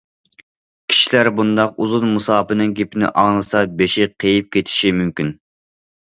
[0.91, 5.31] كىشىلەر بۇنداق ئۇزۇن مۇساپىنىڭ گېپىنى ئاڭلىسا بېشى قېيىپ كېتىشى مۇمكىن.